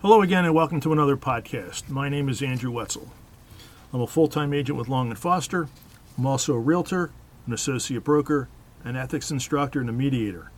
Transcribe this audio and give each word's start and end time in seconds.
Hello 0.00 0.22
again, 0.22 0.44
and 0.44 0.54
welcome 0.54 0.80
to 0.82 0.92
another 0.92 1.16
podcast. 1.16 1.88
My 1.88 2.08
name 2.08 2.28
is 2.28 2.40
Andrew 2.40 2.70
Wetzel. 2.70 3.10
I'm 3.92 4.00
a 4.00 4.06
full 4.06 4.28
time 4.28 4.54
agent 4.54 4.78
with 4.78 4.88
Long 4.88 5.08
and 5.08 5.18
Foster. 5.18 5.68
I'm 6.16 6.24
also 6.24 6.54
a 6.54 6.58
realtor, 6.60 7.10
an 7.48 7.52
associate 7.52 8.04
broker, 8.04 8.48
an 8.84 8.94
ethics 8.94 9.32
instructor, 9.32 9.80
and 9.80 9.90
a 9.90 9.92
mediator. 9.92 10.52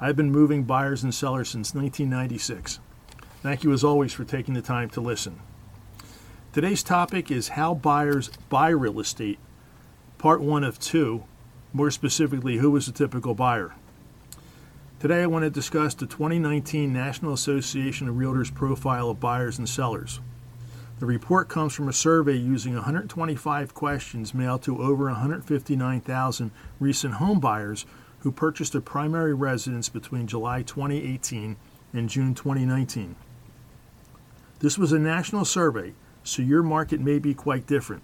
I've 0.00 0.14
been 0.14 0.30
moving 0.30 0.62
buyers 0.62 1.02
and 1.02 1.12
sellers 1.12 1.48
since 1.48 1.74
1996. 1.74 2.78
Thank 3.42 3.64
you, 3.64 3.72
as 3.72 3.82
always, 3.82 4.12
for 4.12 4.22
taking 4.22 4.54
the 4.54 4.62
time 4.62 4.88
to 4.90 5.00
listen. 5.00 5.40
Today's 6.52 6.84
topic 6.84 7.28
is 7.28 7.48
how 7.48 7.74
buyers 7.74 8.30
buy 8.48 8.68
real 8.68 9.00
estate, 9.00 9.40
part 10.16 10.40
one 10.40 10.62
of 10.62 10.78
two. 10.78 11.24
More 11.72 11.90
specifically, 11.90 12.58
who 12.58 12.76
is 12.76 12.86
a 12.86 12.92
typical 12.92 13.34
buyer? 13.34 13.74
Today, 15.06 15.22
I 15.22 15.26
want 15.26 15.44
to 15.44 15.50
discuss 15.50 15.94
the 15.94 16.04
2019 16.04 16.92
National 16.92 17.32
Association 17.32 18.08
of 18.08 18.16
Realtors 18.16 18.52
profile 18.52 19.08
of 19.08 19.20
buyers 19.20 19.56
and 19.56 19.68
sellers. 19.68 20.18
The 20.98 21.06
report 21.06 21.48
comes 21.48 21.74
from 21.74 21.88
a 21.88 21.92
survey 21.92 22.34
using 22.34 22.74
125 22.74 23.72
questions 23.72 24.34
mailed 24.34 24.62
to 24.64 24.82
over 24.82 25.04
159,000 25.04 26.50
recent 26.80 27.14
home 27.14 27.38
buyers 27.38 27.86
who 28.18 28.32
purchased 28.32 28.74
a 28.74 28.80
primary 28.80 29.32
residence 29.32 29.88
between 29.88 30.26
July 30.26 30.62
2018 30.62 31.56
and 31.92 32.08
June 32.08 32.34
2019. 32.34 33.14
This 34.58 34.76
was 34.76 34.90
a 34.90 34.98
national 34.98 35.44
survey, 35.44 35.92
so 36.24 36.42
your 36.42 36.64
market 36.64 36.98
may 36.98 37.20
be 37.20 37.32
quite 37.32 37.68
different. 37.68 38.02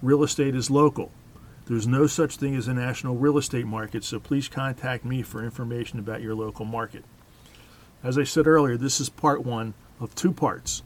Real 0.00 0.24
estate 0.24 0.54
is 0.54 0.70
local. 0.70 1.12
There's 1.72 1.88
no 1.88 2.06
such 2.06 2.36
thing 2.36 2.54
as 2.54 2.68
a 2.68 2.74
national 2.74 3.16
real 3.16 3.38
estate 3.38 3.64
market, 3.64 4.04
so 4.04 4.20
please 4.20 4.46
contact 4.46 5.06
me 5.06 5.22
for 5.22 5.42
information 5.42 5.98
about 5.98 6.20
your 6.20 6.34
local 6.34 6.66
market. 6.66 7.02
As 8.04 8.18
I 8.18 8.24
said 8.24 8.46
earlier, 8.46 8.76
this 8.76 9.00
is 9.00 9.08
part 9.08 9.42
one 9.42 9.72
of 9.98 10.14
two 10.14 10.32
parts, 10.32 10.82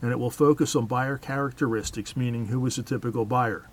and 0.00 0.10
it 0.10 0.18
will 0.18 0.30
focus 0.30 0.74
on 0.74 0.86
buyer 0.86 1.18
characteristics, 1.18 2.16
meaning 2.16 2.46
who 2.46 2.64
is 2.64 2.78
a 2.78 2.82
typical 2.82 3.26
buyer. 3.26 3.68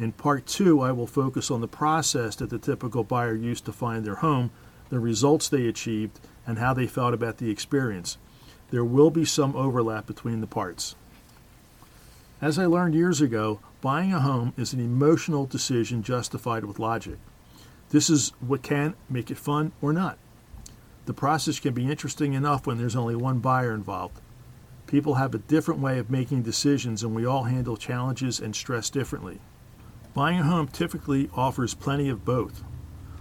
In 0.00 0.10
part 0.10 0.46
two, 0.46 0.80
I 0.80 0.90
will 0.90 1.06
focus 1.06 1.48
on 1.48 1.60
the 1.60 1.68
process 1.68 2.34
that 2.34 2.50
the 2.50 2.58
typical 2.58 3.04
buyer 3.04 3.36
used 3.36 3.64
to 3.66 3.72
find 3.72 4.04
their 4.04 4.16
home, 4.16 4.50
the 4.90 4.98
results 4.98 5.48
they 5.48 5.68
achieved, 5.68 6.18
and 6.44 6.58
how 6.58 6.74
they 6.74 6.88
felt 6.88 7.14
about 7.14 7.38
the 7.38 7.50
experience. 7.50 8.18
There 8.72 8.84
will 8.84 9.10
be 9.10 9.24
some 9.24 9.54
overlap 9.54 10.08
between 10.08 10.40
the 10.40 10.48
parts. 10.48 10.96
As 12.40 12.58
I 12.58 12.66
learned 12.66 12.94
years 12.94 13.20
ago, 13.20 13.60
Buying 13.80 14.12
a 14.12 14.20
home 14.20 14.54
is 14.56 14.72
an 14.72 14.80
emotional 14.80 15.46
decision 15.46 16.02
justified 16.02 16.64
with 16.64 16.80
logic. 16.80 17.18
This 17.90 18.10
is 18.10 18.32
what 18.40 18.60
can 18.60 18.94
make 19.08 19.30
it 19.30 19.38
fun 19.38 19.70
or 19.80 19.92
not. 19.92 20.18
The 21.06 21.14
process 21.14 21.60
can 21.60 21.74
be 21.74 21.88
interesting 21.88 22.32
enough 22.32 22.66
when 22.66 22.76
there's 22.76 22.96
only 22.96 23.14
one 23.14 23.38
buyer 23.38 23.72
involved. 23.72 24.20
People 24.88 25.14
have 25.14 25.32
a 25.32 25.38
different 25.38 25.80
way 25.80 26.00
of 26.00 26.10
making 26.10 26.42
decisions, 26.42 27.04
and 27.04 27.14
we 27.14 27.24
all 27.24 27.44
handle 27.44 27.76
challenges 27.76 28.40
and 28.40 28.54
stress 28.56 28.90
differently. 28.90 29.40
Buying 30.12 30.40
a 30.40 30.44
home 30.44 30.66
typically 30.66 31.30
offers 31.36 31.74
plenty 31.74 32.08
of 32.08 32.24
both. 32.24 32.64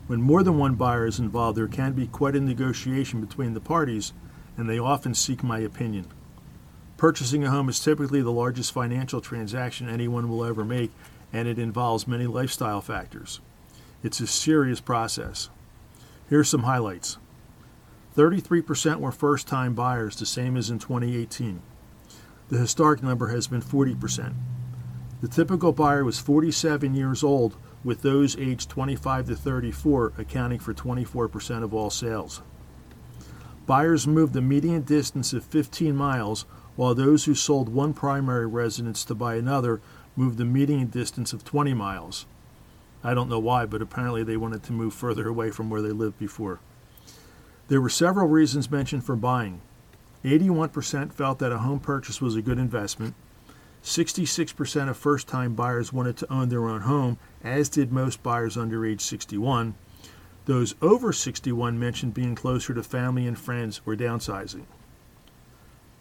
When 0.08 0.24
more 0.24 0.42
than 0.42 0.58
one 0.58 0.74
buyer 0.74 1.06
is 1.06 1.20
involved, 1.20 1.56
there 1.56 1.68
can 1.68 1.94
be 1.94 2.08
quite 2.08 2.36
a 2.36 2.40
negotiation 2.40 3.22
between 3.22 3.54
the 3.54 3.62
parties, 3.62 4.12
and 4.58 4.68
they 4.68 4.80
often 4.80 5.14
seek 5.14 5.44
my 5.44 5.60
opinion. 5.60 6.08
Purchasing 6.98 7.44
a 7.44 7.52
home 7.52 7.70
is 7.70 7.80
typically 7.80 8.24
the 8.24 8.32
largest 8.32 8.72
financial 8.72 9.22
transaction 9.22 9.88
anyone 9.88 10.28
will 10.28 10.44
ever 10.44 10.66
make, 10.66 10.92
and 11.32 11.48
it 11.48 11.60
involves 11.60 12.08
many 12.08 12.26
lifestyle 12.26 12.82
factors. 12.82 13.40
It's 14.04 14.20
a 14.20 14.26
serious 14.26 14.80
process. 14.80 15.50
Here 16.28 16.40
are 16.40 16.44
some 16.44 16.64
highlights 16.64 17.18
33% 18.16 19.00
were 19.00 19.12
first 19.12 19.48
time 19.48 19.76
buyers, 19.76 20.16
the 20.16 20.26
same 20.26 20.58
as 20.58 20.72
in 20.72 20.80
2018. 20.80 21.62
The 22.50 22.58
historic 22.58 23.04
number 23.04 23.28
has 23.28 23.46
been 23.46 23.62
40%. 23.62 24.34
The 25.22 25.28
typical 25.28 25.74
buyer 25.74 26.04
was 26.04 26.18
47 26.18 26.96
years 26.96 27.24
old, 27.24 27.56
with 27.84 28.02
those 28.02 28.36
aged 28.38 28.72
25 28.72 29.28
to 29.28 29.36
34 29.36 30.14
accounting 30.18 30.60
for 30.60 30.74
24% 30.74 31.64
of 31.64 31.76
all 31.76 31.92
sales. 31.92 32.42
Buyers 33.68 34.08
moved 34.08 34.36
a 34.36 34.42
median 34.42 34.82
distance 34.82 35.34
of 35.34 35.44
15 35.44 35.96
miles 35.96 36.46
while 36.78 36.96
those 36.96 37.26
who 37.26 37.36
sold 37.36 37.68
one 37.68 37.94
primary 37.94 38.48
residence 38.48 39.04
to 39.04 39.16
buy 39.16 39.36
another 39.36 39.82
moved 40.16 40.38
the 40.38 40.46
median 40.46 40.88
distance 40.88 41.34
of 41.34 41.44
20 41.44 41.74
miles. 41.74 42.26
I 43.04 43.14
don't 43.14 43.30
know 43.30 43.40
why, 43.40 43.66
but 43.66 43.82
apparently 43.82 44.24
they 44.24 44.38
wanted 44.38 44.64
to 44.64 44.72
move 44.72 44.94
further 44.94 45.28
away 45.28 45.52
from 45.52 45.70
where 45.70 45.82
they 45.82 45.92
lived 45.92 46.18
before. 46.18 46.60
There 47.68 47.82
were 47.82 47.90
several 47.90 48.28
reasons 48.28 48.72
mentioned 48.72 49.04
for 49.04 49.16
buying. 49.16 49.60
81% 50.24 51.12
felt 51.12 51.40
that 51.40 51.52
a 51.52 51.60
home 51.60 51.80
purchase 51.80 52.22
was 52.22 52.36
a 52.36 52.42
good 52.42 52.60
investment. 52.60 53.16
66% 53.84 54.90
of 54.90 54.98
first 54.98 55.28
time 55.28 55.54
buyers 55.54 55.94
wanted 55.94 56.18
to 56.18 56.32
own 56.32 56.50
their 56.50 56.68
own 56.68 56.82
home, 56.82 57.18
as 57.44 57.70
did 57.70 57.92
most 57.92 58.22
buyers 58.22 58.58
under 58.58 58.86
age 58.86 59.02
61. 59.02 59.76
Those 60.46 60.76
over 60.82 61.12
61 61.12 61.80
mentioned 61.80 62.14
being 62.14 62.36
closer 62.36 62.74
to 62.74 62.84
family 62.84 63.28
and 63.28 63.38
friends 63.38 63.82
or 63.86 63.96
downsizing. 63.96 64.66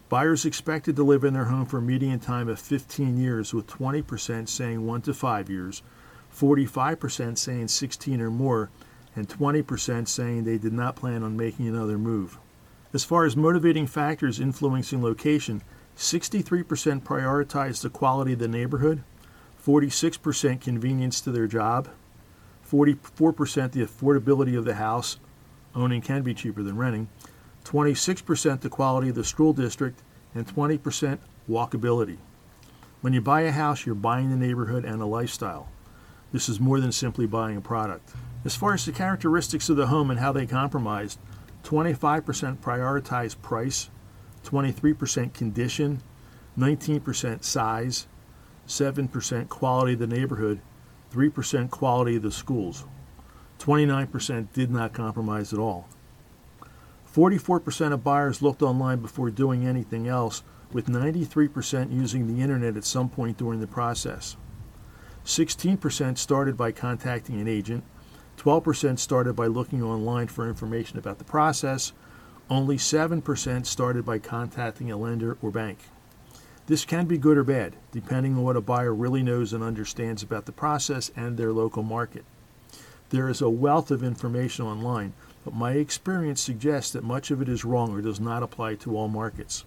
Buyers 0.08 0.44
expected 0.44 0.94
to 0.96 1.02
live 1.02 1.24
in 1.24 1.34
their 1.34 1.46
home 1.46 1.66
for 1.66 1.78
a 1.78 1.82
median 1.82 2.20
time 2.20 2.48
of 2.48 2.60
15 2.60 3.16
years, 3.16 3.52
with 3.52 3.66
20% 3.66 4.48
saying 4.48 4.86
1 4.86 5.02
to 5.02 5.12
5 5.12 5.50
years, 5.50 5.82
45% 6.32 7.36
saying 7.36 7.66
16 7.66 8.20
or 8.20 8.30
more, 8.30 8.70
and 9.16 9.28
20% 9.28 10.06
saying 10.06 10.44
they 10.44 10.58
did 10.58 10.72
not 10.72 10.94
plan 10.94 11.24
on 11.24 11.36
making 11.36 11.66
another 11.66 11.98
move. 11.98 12.38
As 12.92 13.02
far 13.02 13.24
as 13.24 13.36
motivating 13.36 13.88
factors 13.88 14.38
influencing 14.38 15.02
location, 15.02 15.62
63% 15.96 17.02
prioritized 17.02 17.82
the 17.82 17.90
quality 17.90 18.34
of 18.34 18.38
the 18.38 18.46
neighborhood, 18.46 19.02
46% 19.64 20.60
convenience 20.60 21.20
to 21.20 21.32
their 21.32 21.48
job, 21.48 21.88
44% 22.70 23.72
the 23.72 23.84
affordability 23.84 24.56
of 24.56 24.64
the 24.64 24.74
house, 24.74 25.18
owning 25.74 26.00
can 26.00 26.22
be 26.22 26.32
cheaper 26.32 26.62
than 26.62 26.76
renting, 26.76 27.08
26% 27.66 28.60
the 28.60 28.68
quality 28.68 29.08
of 29.08 29.16
the 29.16 29.24
school 29.24 29.52
district, 29.52 30.00
and 30.34 30.46
20% 30.46 31.18
walkability. 31.50 32.18
When 33.00 33.12
you 33.12 33.20
buy 33.20 33.40
a 33.42 33.50
house, 33.50 33.84
you're 33.84 33.94
buying 33.96 34.30
the 34.30 34.36
neighborhood 34.36 34.84
and 34.84 35.02
a 35.02 35.06
lifestyle. 35.06 35.68
This 36.32 36.48
is 36.48 36.60
more 36.60 36.78
than 36.78 36.92
simply 36.92 37.26
buying 37.26 37.56
a 37.56 37.60
product. 37.60 38.10
As 38.44 38.54
far 38.54 38.74
as 38.74 38.84
the 38.84 38.92
characteristics 38.92 39.68
of 39.68 39.76
the 39.76 39.88
home 39.88 40.10
and 40.10 40.20
how 40.20 40.30
they 40.30 40.46
compromised, 40.46 41.18
25% 41.64 42.58
prioritized 42.58 43.42
price, 43.42 43.90
23% 44.44 45.34
condition, 45.34 46.02
19% 46.56 47.42
size, 47.42 48.06
7% 48.68 49.48
quality 49.48 49.94
of 49.94 49.98
the 49.98 50.06
neighborhood, 50.06 50.60
3% 51.12 51.70
quality 51.70 52.16
of 52.16 52.22
the 52.22 52.30
schools. 52.30 52.84
29% 53.58 54.52
did 54.52 54.70
not 54.70 54.92
compromise 54.92 55.52
at 55.52 55.58
all. 55.58 55.88
44% 57.16 57.94
of 57.94 58.04
buyers 58.04 58.42
looked 58.42 58.60
online 58.60 58.98
before 58.98 59.30
doing 59.30 59.66
anything 59.66 60.06
else, 60.06 60.42
with 60.70 60.88
93% 60.88 61.90
using 61.90 62.26
the 62.26 62.42
internet 62.42 62.76
at 62.76 62.84
some 62.84 63.08
point 63.08 63.38
during 63.38 63.58
the 63.58 63.66
process. 63.66 64.36
16% 65.24 66.18
started 66.18 66.58
by 66.58 66.72
contacting 66.72 67.40
an 67.40 67.48
agent, 67.48 67.84
12% 68.36 68.98
started 68.98 69.34
by 69.34 69.46
looking 69.46 69.82
online 69.82 70.26
for 70.26 70.46
information 70.46 70.98
about 70.98 71.16
the 71.16 71.24
process, 71.24 71.94
only 72.50 72.76
7% 72.76 73.64
started 73.64 74.04
by 74.04 74.18
contacting 74.18 74.92
a 74.92 74.96
lender 74.98 75.38
or 75.40 75.50
bank. 75.50 75.78
This 76.66 76.84
can 76.84 77.06
be 77.06 77.16
good 77.16 77.38
or 77.38 77.44
bad, 77.44 77.76
depending 77.92 78.34
on 78.34 78.42
what 78.42 78.56
a 78.56 78.60
buyer 78.60 78.92
really 78.92 79.22
knows 79.22 79.54
and 79.54 79.64
understands 79.64 80.22
about 80.22 80.44
the 80.44 80.52
process 80.52 81.10
and 81.16 81.38
their 81.38 81.54
local 81.54 81.82
market. 81.82 82.26
There 83.08 83.30
is 83.30 83.40
a 83.40 83.48
wealth 83.48 83.90
of 83.90 84.02
information 84.02 84.66
online, 84.66 85.14
but 85.46 85.54
my 85.54 85.74
experience 85.74 86.40
suggests 86.40 86.90
that 86.90 87.04
much 87.04 87.30
of 87.30 87.40
it 87.40 87.48
is 87.48 87.64
wrong 87.64 87.92
or 87.92 88.00
does 88.00 88.18
not 88.18 88.42
apply 88.42 88.74
to 88.74 88.96
all 88.96 89.06
markets. 89.06 89.64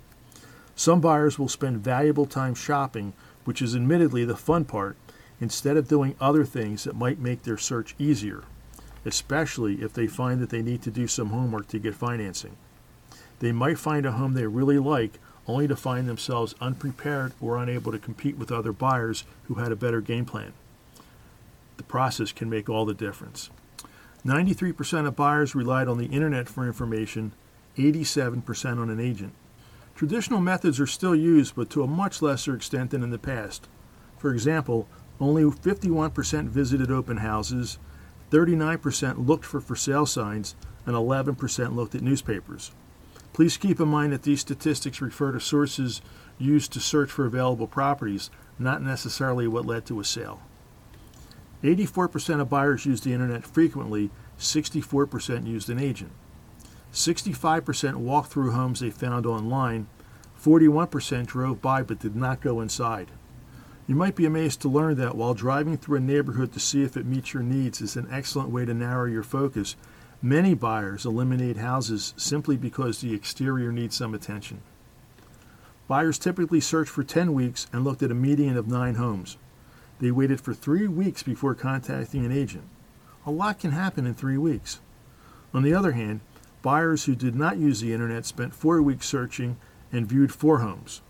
Some 0.75 0.99
buyers 0.99 1.39
will 1.39 1.47
spend 1.47 1.77
valuable 1.77 2.25
time 2.25 2.53
shopping, 2.53 3.13
which 3.45 3.61
is 3.61 3.77
admittedly 3.77 4.25
the 4.25 4.35
fun 4.35 4.65
part, 4.65 4.97
instead 5.39 5.77
of 5.77 5.87
doing 5.87 6.17
other 6.19 6.43
things 6.43 6.83
that 6.83 6.97
might 6.97 7.17
make 7.17 7.43
their 7.43 7.57
search 7.57 7.95
easier, 7.97 8.43
especially 9.05 9.75
if 9.75 9.93
they 9.93 10.05
find 10.05 10.41
that 10.41 10.49
they 10.49 10.61
need 10.61 10.81
to 10.81 10.91
do 10.91 11.07
some 11.07 11.29
homework 11.29 11.69
to 11.69 11.79
get 11.79 11.95
financing. 11.95 12.57
They 13.39 13.53
might 13.53 13.79
find 13.79 14.05
a 14.05 14.11
home 14.11 14.33
they 14.33 14.47
really 14.47 14.79
like 14.79 15.17
only 15.47 15.65
to 15.69 15.77
find 15.77 16.09
themselves 16.09 16.55
unprepared 16.59 17.31
or 17.39 17.57
unable 17.57 17.93
to 17.93 17.99
compete 17.99 18.37
with 18.37 18.51
other 18.51 18.73
buyers 18.73 19.23
who 19.47 19.53
had 19.53 19.71
a 19.71 19.77
better 19.77 20.01
game 20.01 20.25
plan. 20.25 20.51
The 21.77 21.83
process 21.83 22.33
can 22.33 22.49
make 22.49 22.67
all 22.67 22.85
the 22.85 22.93
difference. 22.93 23.49
93% 24.25 25.07
of 25.07 25.15
buyers 25.15 25.55
relied 25.55 25.87
on 25.87 25.97
the 25.97 26.07
internet 26.07 26.49
for 26.49 26.65
information, 26.65 27.33
87% 27.77 28.77
on 28.77 28.89
an 28.89 28.99
agent. 28.99 29.33
Traditional 29.95 30.41
methods 30.41 30.79
are 30.79 30.87
still 30.87 31.15
used, 31.15 31.55
but 31.55 31.69
to 31.69 31.83
a 31.83 31.87
much 31.87 32.21
lesser 32.21 32.55
extent 32.55 32.91
than 32.91 33.03
in 33.03 33.11
the 33.11 33.17
past. 33.17 33.67
For 34.17 34.31
example, 34.31 34.87
only 35.19 35.43
51% 35.43 36.49
visited 36.49 36.91
open 36.91 37.17
houses, 37.17 37.77
39% 38.31 39.27
looked 39.27 39.45
for 39.45 39.59
for 39.59 39.75
sale 39.75 40.05
signs, 40.05 40.55
and 40.85 40.95
11% 40.95 41.75
looked 41.75 41.95
at 41.95 42.01
newspapers. 42.01 42.71
Please 43.33 43.57
keep 43.57 43.79
in 43.79 43.87
mind 43.87 44.11
that 44.11 44.23
these 44.23 44.41
statistics 44.41 45.01
refer 45.01 45.31
to 45.31 45.39
sources 45.39 46.01
used 46.37 46.73
to 46.73 46.79
search 46.79 47.09
for 47.09 47.25
available 47.25 47.67
properties, 47.67 48.29
not 48.57 48.81
necessarily 48.81 49.47
what 49.47 49.65
led 49.65 49.85
to 49.85 49.99
a 49.99 50.03
sale. 50.03 50.41
84% 51.63 52.39
of 52.39 52.49
buyers 52.49 52.85
use 52.85 53.01
the 53.01 53.13
internet 53.13 53.45
frequently, 53.45 54.09
64% 54.37 55.45
used 55.45 55.69
an 55.69 55.79
agent. 55.79 56.11
65% 56.93 57.95
walked 57.95 58.31
through 58.31 58.51
homes 58.51 58.79
they 58.79 58.89
found 58.89 59.25
online, 59.25 59.87
41% 60.41 61.25
drove 61.25 61.61
by 61.61 61.83
but 61.83 61.99
did 61.99 62.15
not 62.15 62.41
go 62.41 62.61
inside. 62.61 63.11
You 63.87 63.95
might 63.95 64.15
be 64.15 64.25
amazed 64.25 64.61
to 64.61 64.69
learn 64.69 64.95
that 64.97 65.15
while 65.15 65.33
driving 65.33 65.77
through 65.77 65.97
a 65.97 66.01
neighborhood 66.01 66.53
to 66.53 66.59
see 66.59 66.83
if 66.83 66.95
it 66.95 67.05
meets 67.05 67.33
your 67.33 67.43
needs 67.43 67.81
is 67.81 67.95
an 67.95 68.07
excellent 68.11 68.49
way 68.49 68.63
to 68.65 68.73
narrow 68.73 69.05
your 69.05 69.23
focus, 69.23 69.75
many 70.21 70.53
buyers 70.53 71.05
eliminate 71.05 71.57
houses 71.57 72.13
simply 72.15 72.55
because 72.55 73.01
the 73.01 73.13
exterior 73.13 73.71
needs 73.71 73.95
some 73.95 74.13
attention. 74.13 74.61
Buyers 75.87 76.19
typically 76.19 76.61
searched 76.61 76.91
for 76.91 77.03
10 77.03 77.33
weeks 77.33 77.65
and 77.73 77.83
looked 77.83 78.03
at 78.03 78.11
a 78.11 78.15
median 78.15 78.57
of 78.57 78.67
nine 78.67 78.95
homes. 78.95 79.37
They 79.99 80.11
waited 80.11 80.39
for 80.41 80.53
three 80.53 80.87
weeks 80.87 81.23
before 81.23 81.55
contacting 81.55 82.25
an 82.25 82.31
agent. 82.31 82.63
A 83.25 83.31
lot 83.31 83.59
can 83.59 83.71
happen 83.71 84.05
in 84.05 84.13
three 84.13 84.37
weeks. 84.37 84.79
On 85.53 85.63
the 85.63 85.73
other 85.73 85.91
hand, 85.91 86.21
buyers 86.61 87.05
who 87.05 87.15
did 87.15 87.35
not 87.35 87.57
use 87.57 87.81
the 87.81 87.93
internet 87.93 88.25
spent 88.25 88.53
four 88.53 88.81
weeks 88.81 89.07
searching 89.07 89.57
and 89.91 90.07
viewed 90.07 90.33
four 90.33 90.59
homes. 90.59 91.01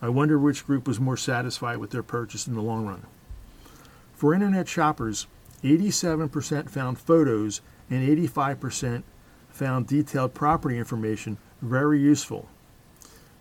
I 0.00 0.08
wonder 0.08 0.38
which 0.38 0.66
group 0.66 0.86
was 0.86 1.00
more 1.00 1.16
satisfied 1.16 1.78
with 1.78 1.90
their 1.90 2.02
purchase 2.02 2.46
in 2.46 2.54
the 2.54 2.62
long 2.62 2.86
run. 2.86 3.02
For 4.14 4.32
internet 4.32 4.68
shoppers, 4.68 5.26
87% 5.62 6.70
found 6.70 6.98
photos 6.98 7.60
and 7.90 8.06
85% 8.06 9.02
found 9.48 9.86
detailed 9.86 10.34
property 10.34 10.78
information 10.78 11.36
very 11.60 12.00
useful. 12.00 12.48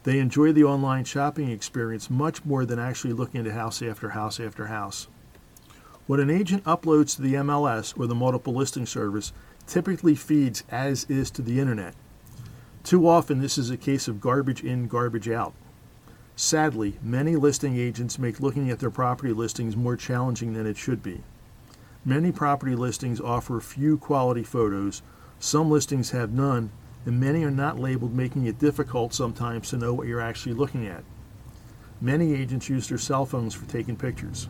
They 0.07 0.19
enjoy 0.19 0.53
the 0.53 0.63
online 0.63 1.03
shopping 1.03 1.49
experience 1.49 2.09
much 2.09 2.45
more 2.45 2.65
than 2.65 2.79
actually 2.79 3.11
looking 3.11 3.45
at 3.45 3.51
house 3.51 3.81
after 3.81 4.11
house 4.11 4.39
after 4.39 4.67
house. 4.67 5.09
What 6.05 6.21
an 6.21 6.29
agent 6.29 6.63
uploads 6.63 7.17
to 7.17 7.21
the 7.21 7.33
MLS 7.33 7.93
or 7.99 8.07
the 8.07 8.15
multiple 8.15 8.53
listing 8.53 8.85
service 8.85 9.33
typically 9.65 10.15
feeds 10.15 10.63
as 10.69 11.03
is 11.09 11.29
to 11.31 11.41
the 11.41 11.59
internet. 11.59 11.93
Too 12.85 13.05
often, 13.05 13.41
this 13.41 13.57
is 13.57 13.69
a 13.69 13.75
case 13.75 14.07
of 14.07 14.21
garbage 14.21 14.63
in, 14.63 14.87
garbage 14.87 15.27
out. 15.27 15.53
Sadly, 16.37 16.97
many 17.03 17.35
listing 17.35 17.77
agents 17.77 18.17
make 18.17 18.39
looking 18.39 18.71
at 18.71 18.79
their 18.79 18.89
property 18.89 19.33
listings 19.33 19.75
more 19.75 19.97
challenging 19.97 20.53
than 20.53 20.65
it 20.65 20.77
should 20.77 21.03
be. 21.03 21.21
Many 22.05 22.31
property 22.31 22.77
listings 22.77 23.19
offer 23.19 23.59
few 23.59 23.97
quality 23.97 24.43
photos, 24.43 25.01
some 25.37 25.69
listings 25.69 26.11
have 26.11 26.31
none, 26.31 26.71
and 27.07 27.21
many 27.21 27.45
are 27.45 27.49
not 27.49 27.79
labeled, 27.79 28.13
making 28.13 28.45
it 28.47 28.59
difficult 28.59 29.13
sometimes 29.13 29.69
to 29.69 29.77
know 29.77 29.93
what 29.93 30.07
you're 30.07 30.19
actually 30.19 30.53
looking 30.53 30.85
at. 30.85 31.05
Many 32.01 32.33
agents 32.35 32.67
use 32.67 32.89
their 32.89 32.97
cell 32.97 33.25
phones 33.25 33.53
for 33.53 33.65
taking 33.65 33.95
pictures. 33.95 34.49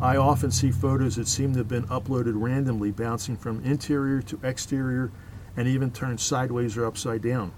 I 0.00 0.16
often 0.16 0.50
see 0.50 0.70
photos 0.70 1.16
that 1.16 1.28
seem 1.28 1.52
to 1.52 1.58
have 1.58 1.68
been 1.68 1.86
uploaded 1.88 2.40
randomly, 2.40 2.90
bouncing 2.90 3.36
from 3.36 3.62
interior 3.62 4.22
to 4.22 4.40
exterior 4.42 5.12
and 5.58 5.68
even 5.68 5.90
turned 5.90 6.20
sideways 6.20 6.74
or 6.78 6.86
upside 6.86 7.20
down. 7.20 7.52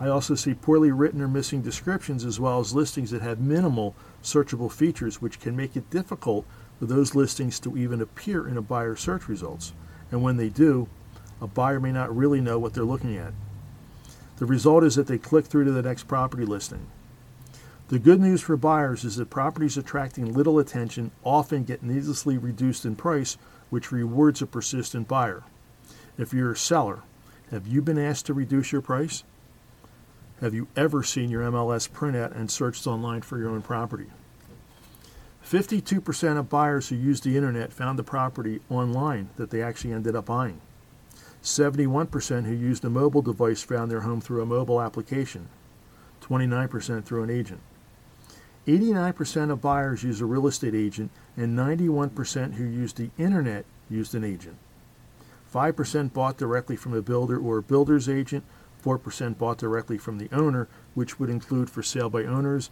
I 0.00 0.08
also 0.08 0.34
see 0.34 0.54
poorly 0.54 0.90
written 0.90 1.20
or 1.20 1.28
missing 1.28 1.60
descriptions 1.60 2.24
as 2.24 2.40
well 2.40 2.60
as 2.60 2.74
listings 2.74 3.10
that 3.10 3.20
have 3.20 3.40
minimal 3.40 3.94
searchable 4.22 4.72
features, 4.72 5.20
which 5.20 5.38
can 5.38 5.54
make 5.54 5.76
it 5.76 5.90
difficult 5.90 6.46
for 6.78 6.86
those 6.86 7.14
listings 7.14 7.60
to 7.60 7.76
even 7.76 8.00
appear 8.00 8.48
in 8.48 8.56
a 8.56 8.62
buyer's 8.62 9.00
search 9.00 9.28
results. 9.28 9.74
And 10.10 10.22
when 10.22 10.38
they 10.38 10.48
do, 10.48 10.88
a 11.44 11.46
buyer 11.46 11.78
may 11.78 11.92
not 11.92 12.16
really 12.16 12.40
know 12.40 12.58
what 12.58 12.72
they're 12.72 12.84
looking 12.84 13.18
at. 13.18 13.34
The 14.38 14.46
result 14.46 14.82
is 14.82 14.94
that 14.94 15.06
they 15.06 15.18
click 15.18 15.44
through 15.44 15.64
to 15.64 15.72
the 15.72 15.82
next 15.82 16.08
property 16.08 16.46
listing. 16.46 16.86
The 17.88 17.98
good 17.98 18.18
news 18.18 18.40
for 18.40 18.56
buyers 18.56 19.04
is 19.04 19.16
that 19.16 19.28
properties 19.28 19.76
attracting 19.76 20.32
little 20.32 20.58
attention 20.58 21.10
often 21.22 21.64
get 21.64 21.82
needlessly 21.82 22.38
reduced 22.38 22.86
in 22.86 22.96
price, 22.96 23.36
which 23.68 23.92
rewards 23.92 24.40
a 24.40 24.46
persistent 24.46 25.06
buyer. 25.06 25.42
If 26.16 26.32
you're 26.32 26.52
a 26.52 26.56
seller, 26.56 27.00
have 27.50 27.66
you 27.66 27.82
been 27.82 27.98
asked 27.98 28.24
to 28.26 28.34
reduce 28.34 28.72
your 28.72 28.80
price? 28.80 29.22
Have 30.40 30.54
you 30.54 30.66
ever 30.74 31.02
seen 31.02 31.28
your 31.28 31.42
MLS 31.42 31.90
printout 31.90 32.34
and 32.34 32.50
searched 32.50 32.86
online 32.86 33.20
for 33.20 33.36
your 33.36 33.50
own 33.50 33.60
property? 33.60 34.06
52% 35.46 36.38
of 36.38 36.48
buyers 36.48 36.88
who 36.88 36.96
used 36.96 37.22
the 37.22 37.36
internet 37.36 37.70
found 37.70 37.98
the 37.98 38.02
property 38.02 38.60
online 38.70 39.28
that 39.36 39.50
they 39.50 39.60
actually 39.60 39.92
ended 39.92 40.16
up 40.16 40.24
buying. 40.24 40.58
71% 41.44 42.46
who 42.46 42.54
used 42.54 42.86
a 42.86 42.90
mobile 42.90 43.20
device 43.20 43.62
found 43.62 43.90
their 43.90 44.00
home 44.00 44.22
through 44.22 44.40
a 44.40 44.46
mobile 44.46 44.80
application, 44.80 45.50
29% 46.22 47.04
through 47.04 47.22
an 47.22 47.28
agent. 47.28 47.60
89% 48.66 49.50
of 49.50 49.60
buyers 49.60 50.02
use 50.02 50.22
a 50.22 50.24
real 50.24 50.46
estate 50.46 50.74
agent, 50.74 51.10
and 51.36 51.56
91% 51.56 52.54
who 52.54 52.64
used 52.64 52.96
the 52.96 53.10
internet 53.18 53.66
used 53.90 54.14
an 54.14 54.24
agent. 54.24 54.56
5% 55.52 56.14
bought 56.14 56.38
directly 56.38 56.76
from 56.76 56.94
a 56.94 57.02
builder 57.02 57.38
or 57.38 57.58
a 57.58 57.62
builder's 57.62 58.08
agent, 58.08 58.42
4% 58.82 59.36
bought 59.36 59.58
directly 59.58 59.98
from 59.98 60.16
the 60.16 60.30
owner, 60.32 60.66
which 60.94 61.20
would 61.20 61.28
include 61.28 61.68
for 61.68 61.82
sale 61.82 62.08
by 62.08 62.24
owners 62.24 62.70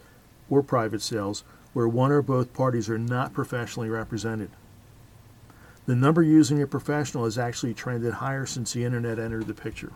or 0.49 0.63
private 0.63 1.03
sales, 1.03 1.43
where 1.73 1.87
one 1.87 2.11
or 2.11 2.23
both 2.23 2.53
parties 2.53 2.89
are 2.89 2.97
not 2.97 3.33
professionally 3.33 3.89
represented. 3.89 4.49
The 5.85 5.95
number 5.95 6.23
using 6.23 6.61
a 6.61 6.67
professional 6.67 7.25
has 7.25 7.37
actually 7.37 7.73
trended 7.73 8.15
higher 8.15 8.45
since 8.45 8.71
the 8.71 8.85
internet 8.85 9.19
entered 9.19 9.47
the 9.47 9.53
picture. 9.53 9.91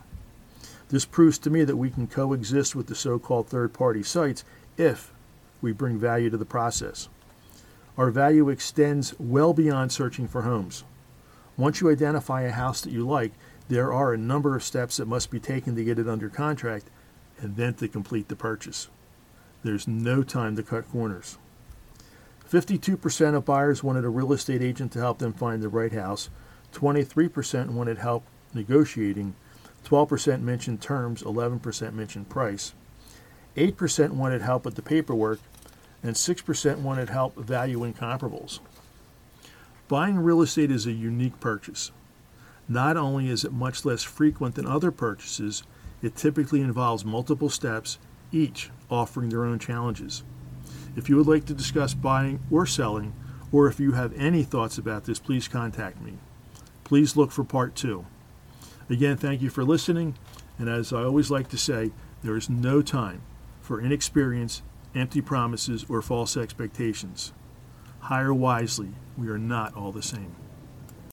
This 0.89 1.05
proves 1.05 1.37
to 1.39 1.49
me 1.49 1.63
that 1.63 1.77
we 1.77 1.89
can 1.89 2.07
coexist 2.07 2.75
with 2.75 2.87
the 2.87 2.95
so 2.95 3.19
called 3.19 3.47
third 3.47 3.73
party 3.73 4.03
sites 4.03 4.43
if 4.77 5.13
we 5.61 5.71
bring 5.71 5.97
value 5.97 6.29
to 6.29 6.37
the 6.37 6.45
process. 6.45 7.09
Our 7.97 8.11
value 8.11 8.49
extends 8.49 9.17
well 9.19 9.53
beyond 9.53 9.91
searching 9.91 10.27
for 10.27 10.43
homes. 10.43 10.83
Once 11.55 11.81
you 11.81 11.89
identify 11.89 12.41
a 12.41 12.51
house 12.51 12.81
that 12.81 12.93
you 12.93 13.07
like, 13.07 13.31
there 13.69 13.91
are 13.91 14.13
a 14.13 14.17
number 14.17 14.55
of 14.55 14.63
steps 14.63 14.97
that 14.97 15.07
must 15.07 15.31
be 15.31 15.39
taken 15.39 15.75
to 15.75 15.83
get 15.83 15.99
it 15.99 16.07
under 16.07 16.29
contract 16.29 16.85
and 17.39 17.55
then 17.55 17.73
to 17.75 17.87
complete 17.87 18.27
the 18.27 18.35
purchase. 18.35 18.87
There's 19.63 19.87
no 19.87 20.23
time 20.23 20.55
to 20.55 20.63
cut 20.63 20.89
corners. 20.91 21.37
52% 22.49 23.35
of 23.35 23.45
buyers 23.45 23.83
wanted 23.83 24.05
a 24.05 24.09
real 24.09 24.31
estate 24.31 24.61
agent 24.61 24.93
to 24.93 24.99
help 24.99 25.19
them 25.19 25.33
find 25.33 25.61
the 25.61 25.67
right 25.67 25.91
house. 25.91 26.29
23% 26.73 27.71
wanted 27.71 27.97
help 27.97 28.23
negotiating. 28.53 29.35
12% 29.85 30.41
mentioned 30.41 30.81
terms. 30.81 31.23
11% 31.23 31.93
mentioned 31.93 32.29
price. 32.29 32.73
8% 33.57 34.11
wanted 34.11 34.41
help 34.41 34.63
with 34.63 34.75
the 34.75 34.81
paperwork. 34.81 35.39
And 36.01 36.15
6% 36.15 36.77
wanted 36.79 37.09
help 37.09 37.35
valuing 37.35 37.93
comparables. 37.93 38.59
Buying 39.89 40.19
real 40.19 40.41
estate 40.41 40.71
is 40.71 40.85
a 40.85 40.91
unique 40.91 41.39
purchase. 41.39 41.91
Not 42.69 42.97
only 42.97 43.29
is 43.29 43.43
it 43.43 43.53
much 43.53 43.83
less 43.83 44.03
frequent 44.03 44.55
than 44.55 44.67
other 44.67 44.91
purchases, 44.91 45.63
it 46.01 46.15
typically 46.15 46.61
involves 46.61 47.03
multiple 47.03 47.49
steps, 47.49 47.97
each 48.31 48.69
offering 48.89 49.29
their 49.29 49.45
own 49.45 49.59
challenges. 49.59 50.23
If 50.97 51.09
you 51.09 51.15
would 51.15 51.27
like 51.27 51.45
to 51.45 51.53
discuss 51.53 51.93
buying 51.93 52.39
or 52.49 52.65
selling, 52.65 53.13
or 53.51 53.67
if 53.67 53.79
you 53.79 53.91
have 53.91 54.17
any 54.17 54.41
thoughts 54.41 54.79
about 54.79 55.05
this, 55.05 55.19
please 55.19 55.47
contact 55.47 56.01
me. 56.01 56.13
Please 56.83 57.15
look 57.15 57.31
for 57.31 57.43
part 57.43 57.75
two. 57.75 58.07
Again, 58.89 59.15
thank 59.15 59.41
you 59.41 59.51
for 59.51 59.63
listening, 59.63 60.15
and 60.57 60.67
as 60.67 60.91
I 60.91 61.03
always 61.03 61.29
like 61.29 61.49
to 61.49 61.57
say, 61.57 61.91
there 62.23 62.35
is 62.35 62.49
no 62.49 62.81
time 62.81 63.21
for 63.61 63.79
inexperience, 63.79 64.63
empty 64.95 65.21
promises, 65.21 65.85
or 65.87 66.01
false 66.01 66.35
expectations. 66.35 67.31
Hire 67.99 68.33
wisely. 68.33 68.89
We 69.15 69.29
are 69.29 69.37
not 69.37 69.75
all 69.75 69.91
the 69.91 70.01
same. 70.01 70.35